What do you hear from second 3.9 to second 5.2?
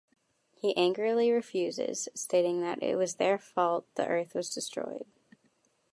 the Earth was destroyed.